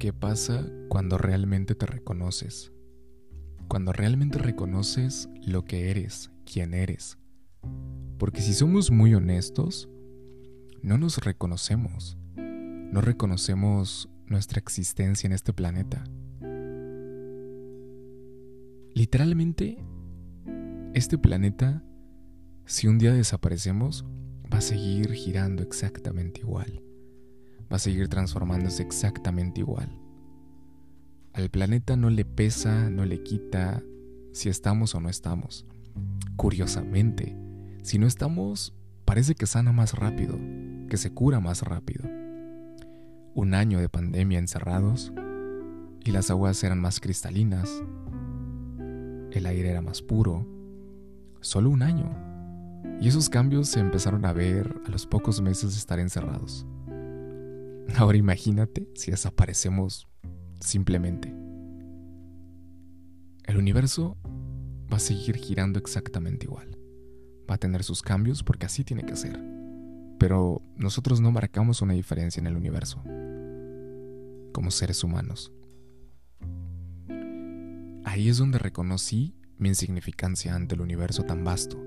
[0.00, 2.72] ¿Qué pasa cuando realmente te reconoces?
[3.68, 7.18] Cuando realmente reconoces lo que eres, quién eres.
[8.16, 9.90] Porque si somos muy honestos,
[10.80, 12.16] no nos reconocemos.
[12.34, 16.02] No reconocemos nuestra existencia en este planeta.
[18.94, 19.84] Literalmente,
[20.94, 21.84] este planeta,
[22.64, 24.06] si un día desaparecemos,
[24.50, 26.82] va a seguir girando exactamente igual.
[27.70, 29.96] Va a seguir transformándose exactamente igual.
[31.32, 33.82] Al planeta no le pesa, no le quita
[34.32, 35.66] si estamos o no estamos.
[36.36, 37.36] Curiosamente,
[37.82, 38.74] si no estamos,
[39.04, 40.38] parece que sana más rápido,
[40.88, 42.08] que se cura más rápido.
[43.34, 45.12] Un año de pandemia encerrados
[46.04, 47.70] y las aguas eran más cristalinas,
[49.30, 50.46] el aire era más puro,
[51.40, 52.10] solo un año.
[53.00, 56.66] Y esos cambios se empezaron a ver a los pocos meses de estar encerrados.
[57.96, 60.08] Ahora imagínate si desaparecemos
[60.60, 61.34] simplemente.
[63.44, 64.16] El universo
[64.92, 66.78] va a seguir girando exactamente igual.
[67.50, 69.40] Va a tener sus cambios porque así tiene que ser.
[70.18, 73.02] Pero nosotros no marcamos una diferencia en el universo.
[74.52, 75.52] Como seres humanos.
[78.04, 81.82] Ahí es donde reconocí mi insignificancia ante el universo tan vasto.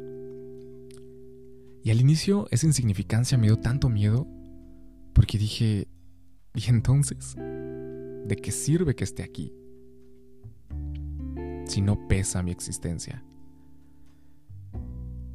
[1.83, 4.28] Y al inicio esa insignificancia me dio tanto miedo
[5.13, 5.88] porque dije,
[6.56, 7.36] ¿y entonces?
[7.36, 9.54] ¿De qué sirve que esté aquí?
[11.66, 13.23] Si no pesa mi existencia.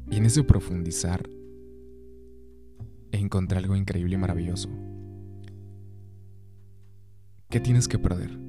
[0.09, 1.29] Y en ese profundizar,
[3.11, 4.69] encontré algo increíble y maravilloso.
[7.49, 8.39] ¿Qué tienes que perder?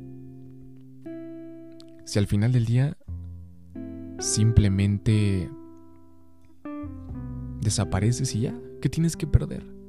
[2.04, 2.96] Si al final del día
[4.18, 5.50] simplemente
[7.60, 9.79] desapareces y ya, ¿qué tienes que perder?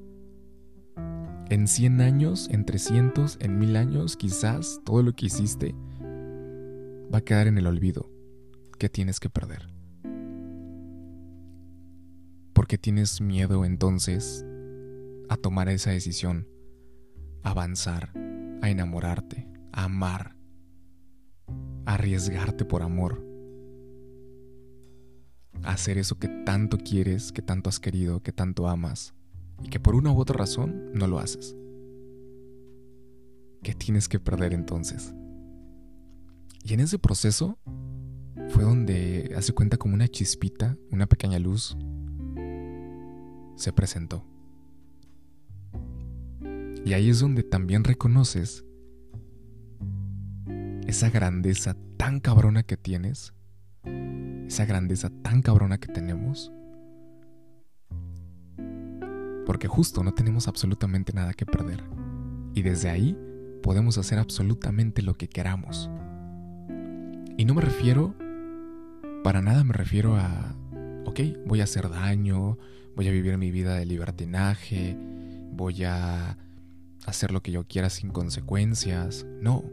[1.51, 5.75] En 100 años, en 300, en 1000 años, quizás todo lo que hiciste
[7.13, 8.09] va a quedar en el olvido.
[8.79, 9.67] ¿Qué tienes que perder?
[12.53, 14.45] ¿Por qué tienes miedo entonces
[15.27, 16.47] a tomar esa decisión,
[17.43, 18.13] a avanzar,
[18.61, 20.37] a enamorarte, a amar,
[21.85, 23.27] a arriesgarte por amor?
[25.63, 29.13] A hacer eso que tanto quieres, que tanto has querido, que tanto amas
[29.63, 31.55] y que por una u otra razón no lo haces.
[33.63, 35.13] ¿Qué tienes que perder entonces?
[36.63, 37.57] Y en ese proceso
[38.49, 41.77] fue donde hace cuenta como una chispita, una pequeña luz,
[43.55, 44.25] se presentó.
[46.83, 48.65] Y ahí es donde también reconoces
[50.87, 53.33] esa grandeza tan cabrona que tienes,
[54.47, 56.51] esa grandeza tan cabrona que tenemos,
[59.51, 61.83] porque justo no tenemos absolutamente nada que perder.
[62.53, 63.17] Y desde ahí
[63.61, 65.89] podemos hacer absolutamente lo que queramos.
[67.35, 68.15] Y no me refiero,
[69.25, 70.55] para nada me refiero a,
[71.03, 72.57] ok, voy a hacer daño,
[72.95, 74.97] voy a vivir mi vida de libertinaje,
[75.51, 76.37] voy a
[77.05, 79.25] hacer lo que yo quiera sin consecuencias.
[79.41, 79.65] No,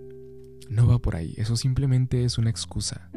[0.69, 3.13] no va por ahí, eso simplemente es una excusa.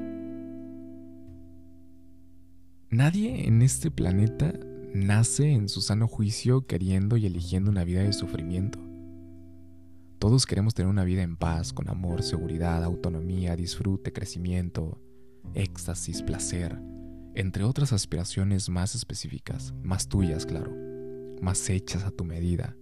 [2.92, 4.54] Nadie en este planeta
[4.94, 8.80] nace en su sano juicio queriendo y eligiendo una vida de sufrimiento.
[10.20, 15.02] Todos queremos tener una vida en paz, con amor, seguridad, autonomía, disfrute, crecimiento,
[15.56, 16.80] éxtasis, placer,
[17.34, 20.76] entre otras aspiraciones más específicas, más tuyas, claro,
[21.42, 22.76] más hechas a tu medida.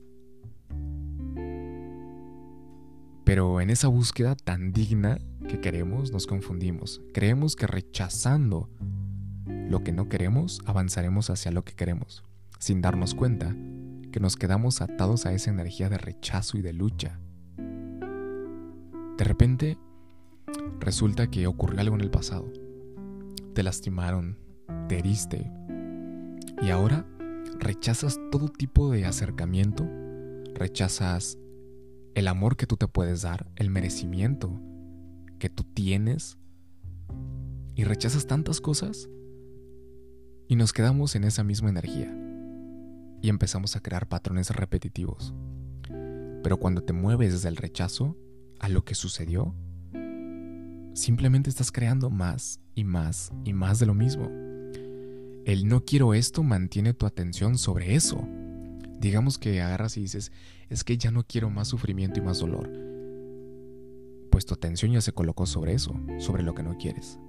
[3.23, 7.01] Pero en esa búsqueda tan digna que queremos, nos confundimos.
[7.13, 8.69] Creemos que rechazando
[9.69, 12.23] lo que no queremos, avanzaremos hacia lo que queremos,
[12.57, 13.55] sin darnos cuenta
[14.11, 17.19] que nos quedamos atados a esa energía de rechazo y de lucha.
[19.17, 19.77] De repente,
[20.79, 22.51] resulta que ocurrió algo en el pasado.
[23.53, 24.39] Te lastimaron,
[24.87, 25.51] te heriste,
[26.61, 27.05] y ahora
[27.59, 29.87] rechazas todo tipo de acercamiento,
[30.55, 31.37] rechazas
[32.15, 34.59] el amor que tú te puedes dar, el merecimiento
[35.37, 36.39] que tú tienes,
[37.75, 39.09] y rechazas tantas cosas
[40.49, 42.11] y nos quedamos en esa misma energía.
[43.21, 45.35] Y empezamos a crear patrones repetitivos.
[46.43, 48.17] Pero cuando te mueves desde el rechazo
[48.59, 49.53] a lo que sucedió,
[50.93, 54.27] simplemente estás creando más y más y más de lo mismo.
[55.45, 58.27] El no quiero esto mantiene tu atención sobre eso.
[58.99, 60.31] Digamos que agarras y dices,
[60.67, 62.71] es que ya no quiero más sufrimiento y más dolor.
[64.31, 67.19] Pues tu atención ya se colocó sobre eso, sobre lo que no quieres.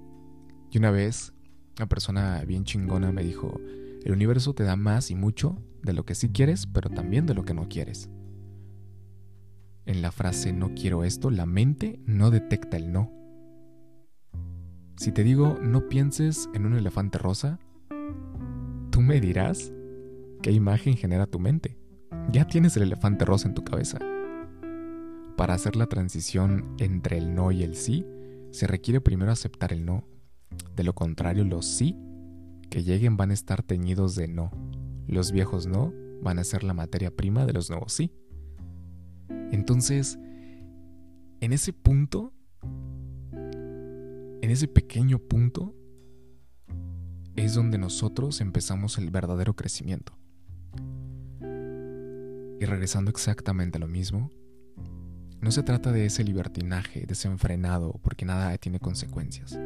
[0.71, 1.35] Y una vez
[1.81, 3.59] una persona bien chingona me dijo,
[4.05, 7.33] el universo te da más y mucho de lo que sí quieres, pero también de
[7.33, 8.11] lo que no quieres.
[9.87, 13.11] en la frase no quiero esto, la mente no detecta el no.
[14.99, 17.59] Si te digo no pienses en un elefante rosa,
[18.91, 19.73] tú me dirás
[20.43, 21.79] qué imagen genera tu mente.
[22.31, 23.99] Ya tienes el elefante rosa en tu cabeza.
[25.35, 28.07] Para hacer la transición entre el no y el sí,
[28.51, 30.10] se requiere primero aceptar el no.
[30.77, 31.97] De lo contrario, los sí
[32.71, 34.51] que lleguen van a estar teñidos de no.
[35.07, 35.93] Los viejos no
[36.23, 38.13] van a ser la materia prima de los nuevos sí.
[39.53, 40.19] Entonces,
[41.41, 42.33] en ese punto,
[43.33, 45.75] en ese pequeño punto,
[47.37, 50.17] es donde nosotros empezamos el verdadero crecimiento.
[52.61, 54.31] Y regresando exactamente a lo mismo,
[55.41, 59.59] no se trata de ese libertinaje desenfrenado porque nada tiene consecuencias.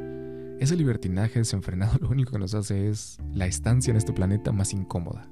[0.61, 4.73] Ese libertinaje desenfrenado lo único que nos hace es la estancia en este planeta más
[4.73, 5.29] incómoda.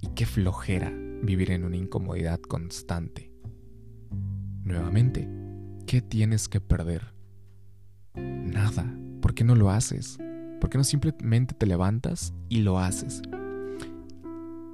[0.00, 0.92] Y qué flojera
[1.22, 3.32] vivir en una incomodidad constante.
[4.64, 5.28] Nuevamente,
[5.86, 7.14] ¿qué tienes que perder?
[8.14, 8.92] Nada.
[9.20, 10.18] ¿Por qué no lo haces?
[10.60, 13.22] ¿Por qué no simplemente te levantas y lo haces?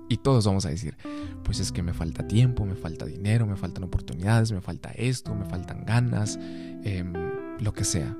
[0.09, 0.97] Y todos vamos a decir,
[1.43, 5.35] pues es que me falta tiempo, me falta dinero, me faltan oportunidades, me falta esto,
[5.35, 6.39] me faltan ganas,
[6.85, 7.13] em,
[7.61, 8.17] lo que sea.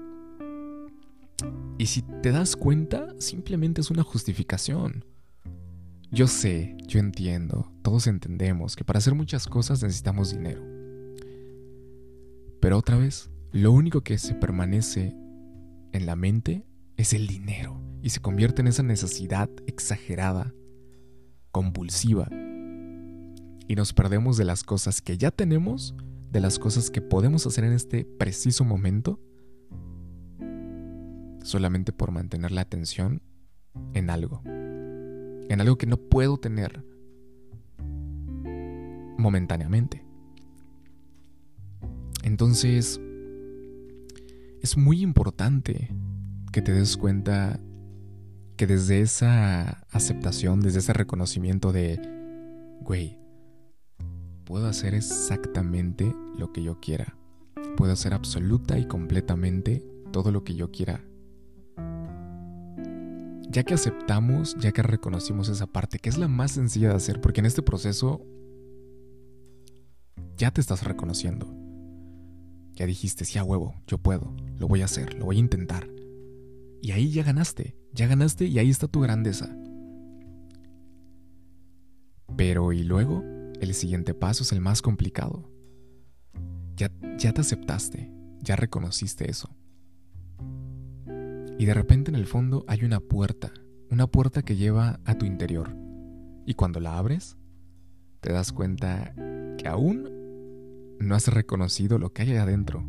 [1.79, 5.05] Y si te das cuenta, simplemente es una justificación.
[6.11, 10.63] Yo sé, yo entiendo, todos entendemos que para hacer muchas cosas necesitamos dinero.
[12.61, 15.17] Pero otra vez, lo único que se permanece
[15.93, 16.67] en la mente
[16.97, 20.55] es el dinero y se convierte en esa necesidad exagerada,
[21.51, 22.29] compulsiva.
[23.69, 25.95] Y nos perdemos de las cosas que ya tenemos,
[26.31, 29.19] de las cosas que podemos hacer en este preciso momento,
[31.43, 33.23] solamente por mantener la atención
[33.95, 34.43] en algo
[35.53, 36.85] en algo que no puedo tener
[39.19, 40.05] momentáneamente.
[42.23, 43.01] Entonces,
[44.61, 45.91] es muy importante
[46.53, 47.61] que te des cuenta
[48.57, 52.01] que desde esa aceptación, desde ese reconocimiento de,
[52.81, 53.19] güey,
[54.45, 57.17] puedo hacer exactamente lo que yo quiera.
[57.77, 61.03] Puedo hacer absoluta y completamente todo lo que yo quiera
[63.53, 67.21] ya que aceptamos, ya que reconocimos esa parte, que es la más sencilla de hacer,
[67.21, 68.25] porque en este proceso
[70.37, 71.55] ya te estás reconociendo.
[72.73, 75.87] Ya dijiste, sí, a huevo, yo puedo, lo voy a hacer, lo voy a intentar.
[76.81, 79.55] Y ahí ya ganaste, ya ganaste y ahí está tu grandeza.
[82.37, 83.23] Pero ¿y luego?
[83.61, 85.53] El siguiente paso es el más complicado.
[86.75, 88.11] Ya, ya te aceptaste,
[88.41, 89.55] ya reconociste eso.
[91.63, 93.53] Y de repente en el fondo hay una puerta,
[93.89, 95.77] una puerta que lleva a tu interior.
[96.45, 97.37] Y cuando la abres,
[98.19, 99.15] te das cuenta
[99.59, 100.09] que aún
[100.99, 102.85] no has reconocido lo que hay adentro.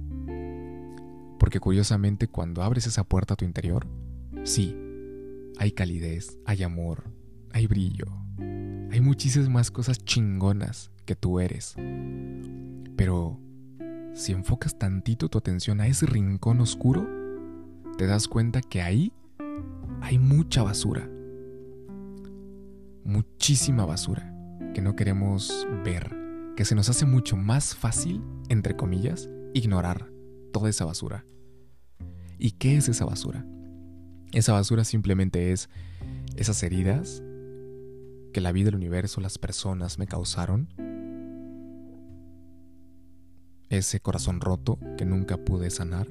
[1.38, 3.86] Porque curiosamente cuando abres esa puerta a tu interior,
[4.42, 4.76] sí,
[5.60, 7.12] hay calidez, hay amor,
[7.52, 8.08] hay brillo,
[8.40, 11.76] hay muchísimas cosas chingonas que tú eres.
[12.96, 13.40] Pero
[14.16, 17.23] si enfocas tantito tu atención a ese rincón oscuro,
[17.98, 19.14] te das cuenta que ahí
[20.02, 21.10] hay mucha basura.
[23.04, 24.34] Muchísima basura
[24.74, 26.16] que no queremos ver,
[26.56, 30.10] que se nos hace mucho más fácil, entre comillas, ignorar
[30.52, 31.26] toda esa basura.
[32.40, 33.46] ¿Y qué es esa basura?
[34.32, 35.70] Esa basura simplemente es
[36.36, 37.22] esas heridas
[38.34, 40.68] que la vida, el universo, las personas me causaron.
[43.70, 46.08] Ese corazón roto que nunca pude sanar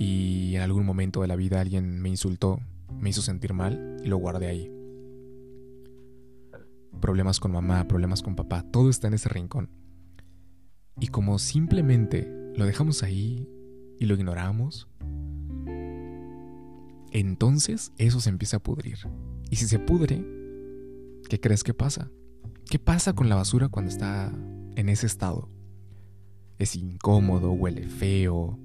[0.00, 2.58] y en algún momento de la vida alguien me insultó,
[2.98, 4.72] me hizo sentir mal y lo guardé ahí.
[7.02, 9.68] Problemas con mamá, problemas con papá, todo está en ese rincón.
[10.98, 12.26] Y como simplemente
[12.56, 13.46] lo dejamos ahí
[13.98, 14.88] y lo ignoramos,
[17.12, 18.96] entonces eso se empieza a pudrir.
[19.50, 20.24] Y si se pudre,
[21.28, 22.10] ¿qué crees que pasa?
[22.70, 24.32] ¿Qué pasa con la basura cuando está
[24.76, 25.50] en ese estado?
[26.58, 28.58] Es incómodo, huele feo,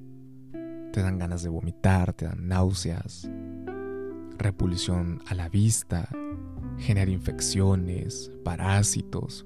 [0.95, 3.29] te dan ganas de vomitar, te dan náuseas,
[4.37, 6.07] repulsión a la vista,
[6.77, 9.45] genera infecciones, parásitos.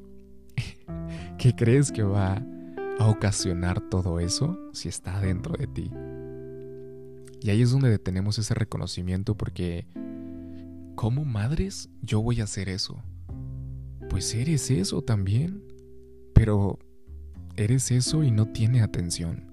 [1.39, 2.45] ¿Qué crees que va
[2.99, 5.91] a ocasionar todo eso si está dentro de ti?
[7.41, 9.87] Y ahí es donde tenemos ese reconocimiento porque,
[10.93, 13.01] ¿cómo madres yo voy a hacer eso?
[14.07, 15.63] Pues eres eso también,
[16.35, 16.77] pero
[17.55, 19.48] eres eso y no tiene atención.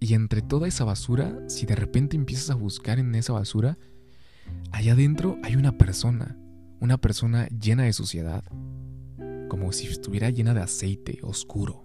[0.00, 3.76] Y entre toda esa basura, si de repente empiezas a buscar en esa basura,
[4.72, 6.36] allá adentro hay una persona,
[6.80, 8.42] Una persona llena de suciedad,
[9.50, 11.84] como si estuviera llena de aceite oscuro,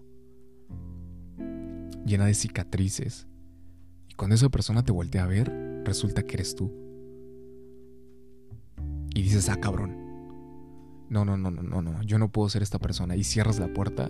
[2.06, 3.28] llena de cicatrices.
[4.08, 5.52] Y cuando esa persona te voltea a ver,
[5.84, 6.72] resulta que eres tú.
[9.14, 9.98] Y dices, ah, cabrón.
[11.10, 13.18] No, no, no, no, no, no, yo no puedo ser esta persona.
[13.18, 14.10] Y cierras la puerta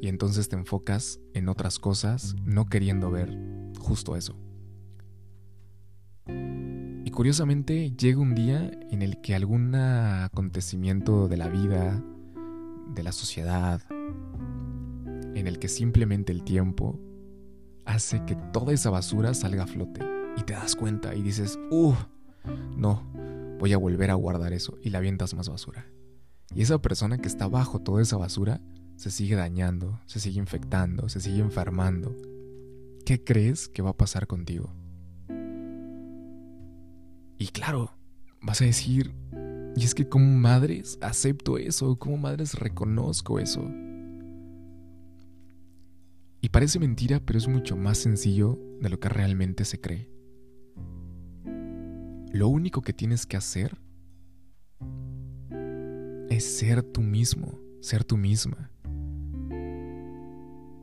[0.00, 3.36] y entonces te enfocas en otras cosas, no queriendo ver
[3.78, 4.36] justo eso.
[6.26, 12.02] Y curiosamente llega un día en el que algún acontecimiento de la vida,
[12.94, 13.82] de la sociedad,
[15.34, 16.98] en el que simplemente el tiempo
[17.84, 20.00] hace que toda esa basura salga a flote.
[20.36, 21.98] Y te das cuenta y dices, uff,
[22.76, 23.02] no,
[23.58, 24.78] voy a volver a guardar eso.
[24.82, 25.86] Y la avientas más basura.
[26.54, 28.60] Y esa persona que está bajo toda esa basura
[29.00, 32.14] se sigue dañando, se sigue infectando, se sigue enfermando.
[33.06, 34.74] ¿Qué crees que va a pasar contigo?
[37.38, 37.94] Y claro,
[38.42, 39.14] vas a decir,
[39.74, 43.66] y es que como madres acepto eso, como madres reconozco eso.
[46.42, 50.10] Y parece mentira, pero es mucho más sencillo de lo que realmente se cree.
[52.34, 53.80] Lo único que tienes que hacer
[56.28, 58.70] es ser tú mismo, ser tú misma.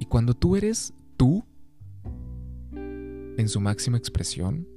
[0.09, 1.43] Cuando tú eres tú,
[2.71, 4.67] en su máxima expresión,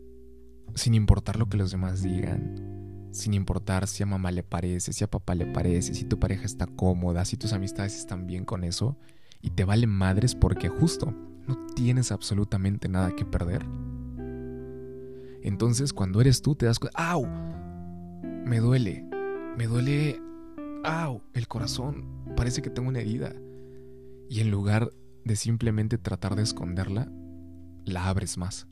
[0.75, 5.05] sin importar lo que los demás digan, sin importar si a mamá le parece, si
[5.05, 8.65] a papá le parece, si tu pareja está cómoda, si tus amistades están bien con
[8.65, 8.97] eso,
[9.41, 11.15] y te valen madres porque justo
[11.47, 13.65] no tienes absolutamente nada que perder.
[15.43, 17.27] Entonces cuando eres tú te das cuenta, ¡au!
[18.45, 19.09] Me duele,
[19.57, 20.21] me duele,
[20.85, 21.23] ¡au!
[21.35, 22.05] El corazón,
[22.37, 23.35] parece que tengo una herida.
[24.29, 24.93] Y en lugar
[25.25, 27.11] de simplemente tratar de esconderla,
[27.85, 28.67] la abres más.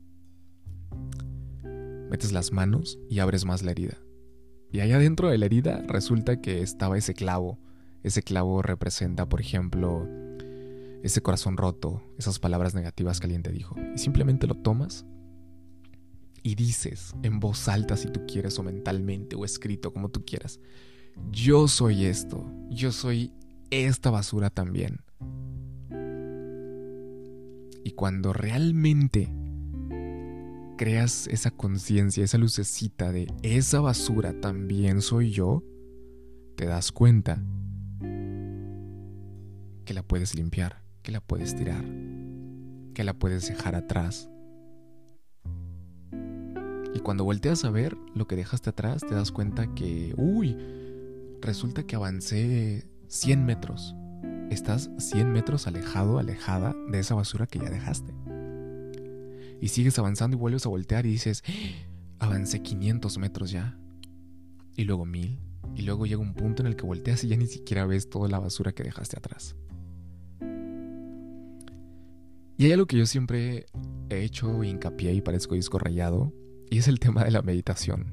[2.11, 3.99] Metes las manos y abres más la herida.
[4.73, 7.59] Y allá dentro de la herida resulta que estaba ese clavo.
[8.03, 10.07] Ese clavo representa, por ejemplo,
[11.03, 13.77] ese corazón roto, esas palabras negativas que alguien te dijo.
[13.95, 15.07] Y simplemente lo tomas
[16.43, 20.61] y dices en voz alta si tú quieres o mentalmente o escrito como tú quieras.
[21.31, 23.33] Yo soy esto, yo soy
[23.71, 25.01] esta basura también.
[27.89, 29.33] Y cuando realmente
[30.77, 35.65] creas esa conciencia, esa lucecita de esa basura también soy yo,
[36.55, 37.43] te das cuenta
[39.87, 41.83] que la puedes limpiar, que la puedes tirar,
[42.93, 44.29] que la puedes dejar atrás.
[46.93, 50.55] Y cuando volteas a ver lo que dejaste atrás, te das cuenta que, uy,
[51.41, 53.95] resulta que avancé 100 metros
[54.51, 58.15] estás 100 metros alejado, alejada de esa basura que ya dejaste.
[59.61, 62.27] Y sigues avanzando y vuelves a voltear y dices, ¡Ah!
[62.27, 63.79] avancé 500 metros ya.
[64.77, 65.39] Y luego 1000.
[65.75, 68.29] Y luego llega un punto en el que volteas y ya ni siquiera ves toda
[68.29, 69.57] la basura que dejaste atrás.
[72.57, 73.67] Y hay algo que yo siempre
[74.11, 76.33] he hecho hincapié y parezco disco rayado,
[76.71, 78.13] y es el tema de la meditación.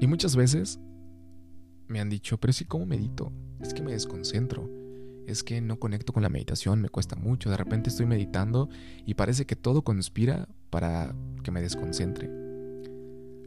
[0.00, 0.78] Y muchas veces
[1.88, 3.32] me han dicho, pero si ¿cómo medito?
[3.60, 4.85] Es que me desconcentro
[5.26, 8.68] es que no conecto con la meditación, me cuesta mucho, de repente estoy meditando
[9.04, 12.30] y parece que todo conspira para que me desconcentre.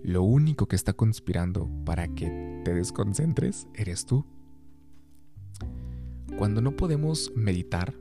[0.03, 4.25] Lo único que está conspirando para que te desconcentres eres tú.
[6.37, 7.93] Cuando no podemos meditar,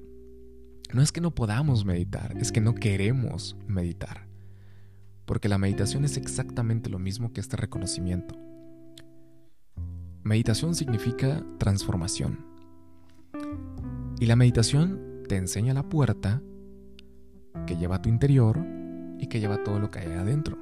[0.93, 4.29] no es que no podamos meditar, es que no queremos meditar.
[5.25, 8.37] Porque la meditación es exactamente lo mismo que este reconocimiento.
[10.23, 12.47] Meditación significa transformación.
[14.21, 16.43] Y la meditación te enseña la puerta
[17.67, 18.65] que lleva a tu interior
[19.19, 20.59] y que lleva todo lo que hay adentro.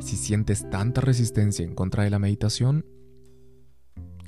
[0.00, 2.84] Si sientes tanta resistencia en contra de la meditación,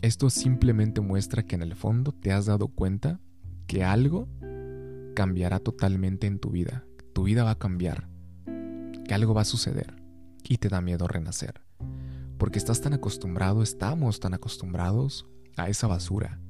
[0.01, 3.21] esto simplemente muestra que en el fondo te has dado cuenta
[3.67, 4.27] que algo
[5.15, 6.85] cambiará totalmente en tu vida.
[7.13, 8.09] Tu vida va a cambiar.
[9.07, 10.03] Que algo va a suceder.
[10.43, 11.61] Y te da miedo renacer.
[12.39, 16.41] Porque estás tan acostumbrado, estamos tan acostumbrados a esa basura,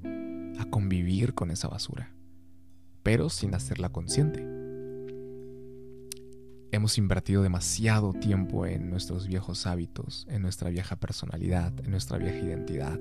[0.62, 2.12] a convivir con esa basura,
[3.02, 4.46] pero sin hacerla consciente.
[6.70, 12.38] Hemos invertido demasiado tiempo en nuestros viejos hábitos, en nuestra vieja personalidad, en nuestra vieja
[12.38, 12.98] identidad.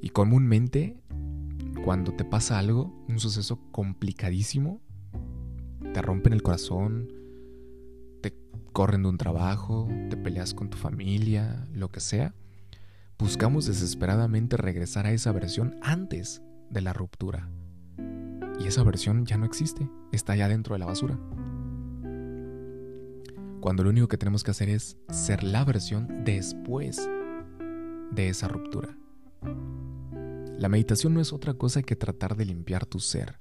[0.00, 1.00] Y comúnmente,
[1.84, 4.80] cuando te pasa algo, un suceso complicadísimo,
[5.92, 7.08] te rompen el corazón,
[8.20, 8.36] te
[8.72, 12.34] corren de un trabajo, te peleas con tu familia, lo que sea,
[13.20, 17.50] buscamos desesperadamente regresar a esa versión antes de la ruptura.
[18.58, 21.18] Y esa versión ya no existe, está ya dentro de la basura.
[23.60, 27.10] Cuando lo único que tenemos que hacer es ser la versión después
[28.10, 28.96] de esa ruptura.
[30.58, 33.38] La meditación no es otra cosa que tratar de limpiar tu ser,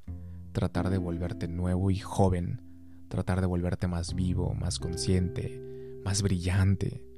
[0.51, 2.61] tratar de volverte nuevo y joven,
[3.07, 5.61] tratar de volverte más vivo, más consciente,
[6.03, 7.08] más brillante.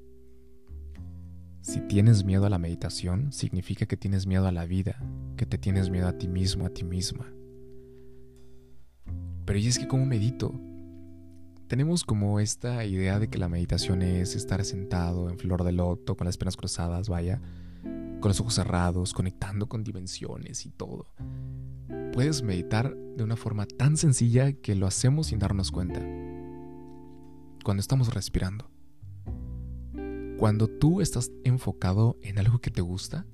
[1.61, 4.99] Si tienes miedo a la meditación, significa que tienes miedo a la vida,
[5.37, 7.31] que te tienes miedo a ti mismo, a ti misma.
[9.45, 10.59] Pero y es que como medito,
[11.67, 16.17] tenemos como esta idea de que la meditación es estar sentado en flor de loto,
[16.17, 17.39] con las piernas cruzadas, vaya,
[17.83, 21.05] con los ojos cerrados, conectando con dimensiones y todo.
[22.11, 26.01] Puedes meditar de una forma tan sencilla que lo hacemos sin darnos cuenta.
[27.63, 28.71] Cuando estamos respirando.
[30.41, 33.27] Cuando tú estás enfocado en algo que te gusta,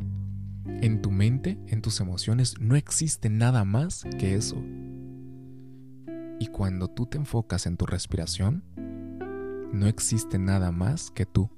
[0.65, 4.61] en tu mente, en tus emociones, no existe nada más que eso.
[6.37, 8.65] Y cuando tú te enfocas en tu respiración,
[9.71, 11.49] no existe nada más que tú.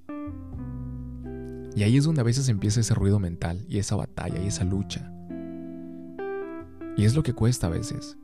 [1.75, 4.65] Y ahí es donde a veces empieza ese ruido mental y esa batalla y esa
[4.65, 5.11] lucha.
[6.95, 8.19] Y es lo que cuesta a veces.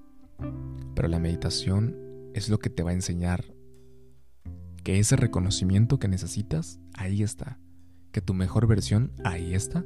[0.94, 1.98] Pero la meditación
[2.36, 3.46] es lo que te va a enseñar
[4.84, 7.59] que ese reconocimiento que necesitas, ahí está.
[8.11, 9.85] Que tu mejor versión, ahí está.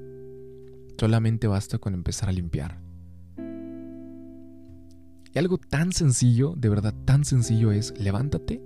[0.98, 2.90] Solamente basta con empezar a limpiar
[5.34, 8.62] y algo tan sencillo, de verdad tan sencillo es levántate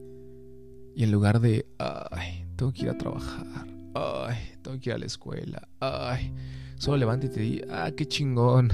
[0.95, 4.97] y en lugar de, ay, tengo que ir a trabajar, ay, tengo que ir a
[4.97, 6.31] la escuela, ay,
[6.77, 8.71] solo levántate y ah, qué chingón,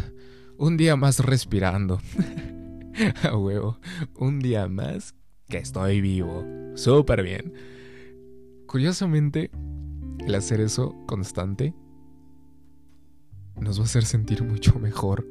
[0.57, 1.99] un día más respirando.
[3.23, 3.79] a huevo,
[4.17, 5.15] un día más
[5.47, 6.45] que estoy vivo,
[6.75, 7.53] súper bien.
[8.69, 9.49] Curiosamente,
[10.19, 11.73] el hacer eso constante
[13.59, 15.25] nos va a hacer sentir mucho mejor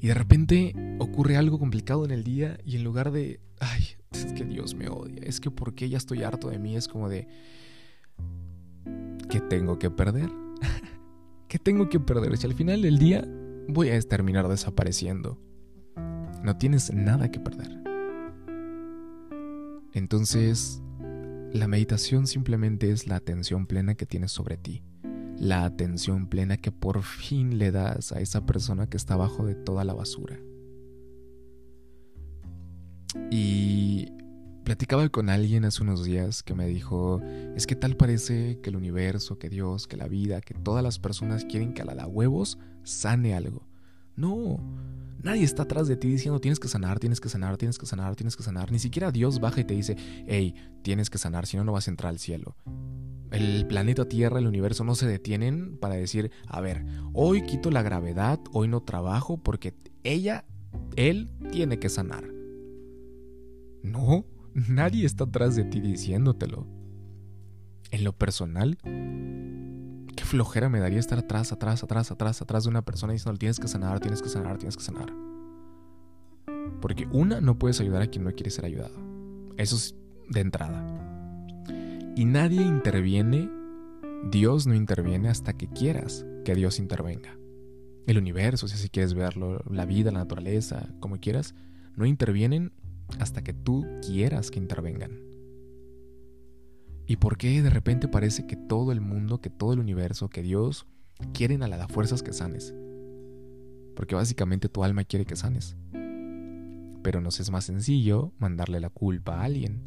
[0.00, 4.32] y de repente ocurre algo complicado en el día y en lugar de, ay, es
[4.32, 7.28] que Dios me odia, es que porque ya estoy harto de mí, es como de,
[9.30, 10.30] ¿qué tengo que perder?
[11.46, 12.36] ¿Qué tengo que perder?
[12.38, 13.24] Si al final del día
[13.68, 15.40] voy a terminar desapareciendo.
[16.42, 17.84] No tienes nada que perder.
[19.92, 20.82] Entonces,
[21.54, 24.82] la meditación simplemente es la atención plena que tienes sobre ti
[25.38, 29.54] la atención plena que por fin le das a esa persona que está abajo de
[29.54, 30.38] toda la basura.
[33.30, 34.08] Y
[34.64, 37.20] platicaba con alguien hace unos días que me dijo,
[37.56, 40.98] es que tal parece que el universo, que Dios, que la vida, que todas las
[40.98, 43.66] personas quieren que a la huevos sane algo.
[44.16, 44.60] No,
[45.24, 48.14] nadie está atrás de ti diciendo tienes que sanar, tienes que sanar, tienes que sanar,
[48.14, 48.70] tienes que sanar.
[48.70, 51.88] Ni siquiera Dios baja y te dice, hey, tienes que sanar, si no, no vas
[51.88, 52.56] a entrar al cielo
[53.34, 57.82] el planeta Tierra, el universo no se detienen para decir, a ver, hoy quito la
[57.82, 60.44] gravedad, hoy no trabajo porque ella,
[60.96, 62.24] él tiene que sanar.
[63.82, 66.66] No, nadie está atrás de ti diciéndotelo.
[67.90, 68.78] En lo personal,
[70.24, 73.68] flojera me daría estar atrás, atrás, atrás, atrás, atrás de una persona diciendo, tienes que
[73.68, 75.12] sanar, tienes que sanar, tienes que sanar.
[76.80, 78.94] Porque una, no puedes ayudar a quien no quiere ser ayudado.
[79.56, 79.94] Eso es
[80.28, 80.84] de entrada.
[82.16, 83.50] Y nadie interviene,
[84.30, 87.36] Dios no interviene hasta que quieras que Dios intervenga.
[88.06, 91.54] El universo, si así quieres verlo, la vida, la naturaleza, como quieras,
[91.96, 92.72] no intervienen
[93.18, 95.33] hasta que tú quieras que intervengan.
[97.06, 100.42] ¿Y por qué de repente parece que todo el mundo, que todo el universo, que
[100.42, 100.86] Dios
[101.34, 102.74] quieren a la fuerzas que sanes?
[103.94, 105.76] Porque básicamente tu alma quiere que sanes.
[107.02, 109.82] Pero nos es más sencillo mandarle la culpa a alguien,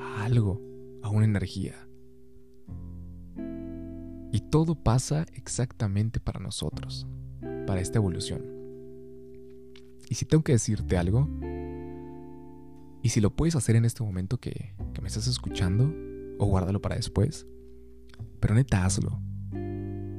[0.00, 0.62] a algo,
[1.02, 1.74] a una energía.
[4.30, 7.08] Y todo pasa exactamente para nosotros,
[7.66, 8.44] para esta evolución.
[10.08, 11.28] Y si tengo que decirte algo,
[13.02, 15.92] y si lo puedes hacer en este momento que, que me estás escuchando,
[16.38, 17.46] o guárdalo para después,
[18.40, 19.20] pero neta hazlo.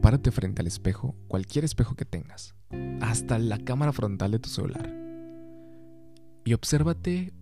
[0.01, 2.55] Párate frente al espejo, cualquier espejo que tengas,
[3.01, 4.95] hasta la cámara frontal de tu celular,
[6.45, 7.33] y obsérvate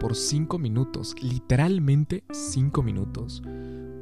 [0.00, 3.42] por cinco minutos, literalmente cinco minutos.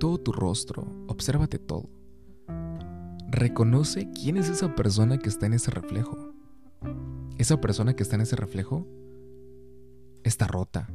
[0.00, 1.88] Todo tu rostro, obsérvate todo.
[3.28, 6.34] Reconoce quién es esa persona que está en ese reflejo.
[7.38, 8.86] Esa persona que está en ese reflejo
[10.24, 10.92] está rota.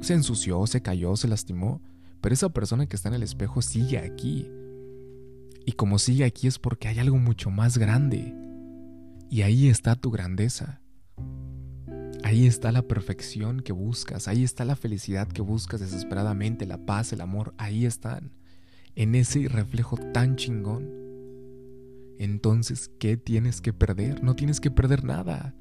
[0.00, 1.80] Se ensució, se cayó, se lastimó,
[2.20, 4.50] pero esa persona que está en el espejo sigue aquí.
[5.64, 8.34] Y como sigue aquí es porque hay algo mucho más grande.
[9.30, 10.80] Y ahí está tu grandeza.
[12.22, 17.12] Ahí está la perfección que buscas, ahí está la felicidad que buscas desesperadamente, la paz,
[17.12, 18.32] el amor, ahí están,
[18.94, 20.90] en ese reflejo tan chingón.
[22.18, 24.22] Entonces, ¿qué tienes que perder?
[24.22, 25.54] No tienes que perder nada.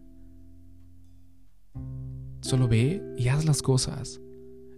[2.42, 4.20] Solo ve y haz las cosas.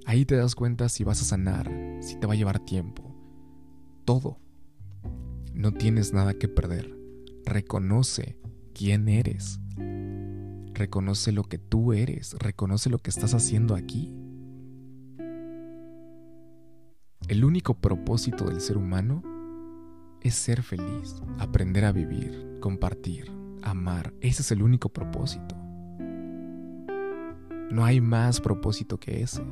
[0.05, 3.15] Ahí te das cuenta si vas a sanar, si te va a llevar tiempo.
[4.05, 4.39] todo.
[5.53, 6.97] No tienes nada que perder.
[7.45, 8.37] Reconoce
[8.73, 9.59] quién eres.
[10.73, 12.33] Reconoce lo que tú eres.
[12.39, 14.13] Reconoce lo que estás haciendo aquí.
[17.27, 19.23] El único propósito del ser humano
[20.21, 24.13] es ser feliz, aprender a vivir, compartir, amar.
[24.19, 25.55] Ese es el único propósito.
[27.71, 29.43] No hay más propósito que ese.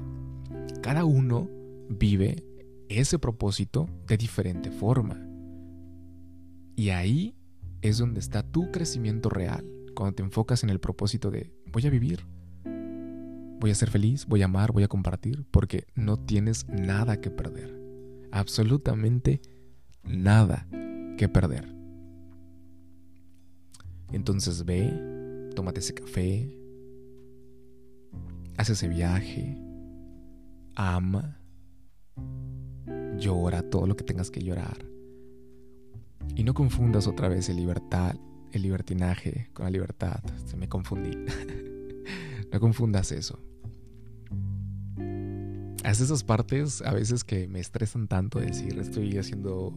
[0.89, 1.47] Cada uno
[1.87, 2.43] vive
[2.89, 5.23] ese propósito de diferente forma.
[6.75, 7.35] Y ahí
[7.83, 11.91] es donde está tu crecimiento real, cuando te enfocas en el propósito de voy a
[11.91, 12.25] vivir,
[13.59, 17.29] voy a ser feliz, voy a amar, voy a compartir, porque no tienes nada que
[17.29, 17.71] perder.
[18.31, 19.41] Absolutamente
[20.03, 20.67] nada
[21.19, 21.71] que perder.
[24.11, 26.51] Entonces ve, tómate ese café,
[28.57, 29.68] haz ese viaje,
[30.75, 31.39] ama,
[33.17, 34.85] llora todo lo que tengas que llorar.
[36.35, 38.15] Y no confundas otra vez el libertad,
[38.51, 40.21] el libertinaje con la libertad.
[40.45, 41.11] Se me confundí.
[42.51, 43.39] no confundas eso.
[45.83, 49.73] Haz esas partes a veces que me estresan tanto decir, estoy haciendo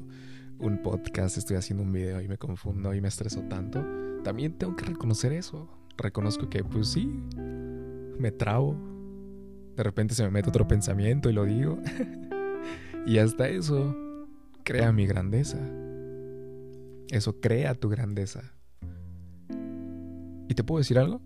[0.58, 3.84] un podcast, estoy haciendo un video y me confundo y me estreso tanto.
[4.22, 5.68] También tengo que reconocer eso.
[5.96, 7.06] Reconozco que pues sí,
[8.18, 8.91] me trabo.
[9.76, 11.78] De repente se me mete otro pensamiento y lo digo.
[13.06, 13.96] y hasta eso
[14.64, 15.58] crea mi grandeza.
[17.10, 18.54] Eso crea tu grandeza.
[20.48, 21.20] ¿Y te puedo decir algo?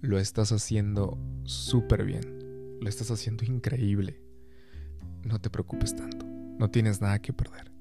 [0.00, 2.78] Lo estás haciendo súper bien.
[2.80, 4.22] Lo estás haciendo increíble.
[5.22, 6.26] No te preocupes tanto.
[6.58, 7.72] No tienes nada que perder.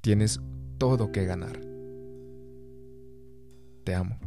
[0.00, 0.40] Tienes
[0.78, 1.60] todo que ganar.
[3.84, 4.18] Te amo.